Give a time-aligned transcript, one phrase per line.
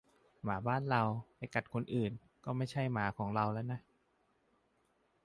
[0.43, 1.03] "หมาบ้านเรา
[1.37, 2.11] ไปกัดคนอื่น
[2.45, 3.79] ก็ไม่ใช่หมาของเราแล้วนะ"